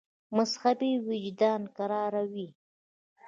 مذهبي 0.37 0.91
وجدان 1.07 1.61
کراروي. 1.75 2.47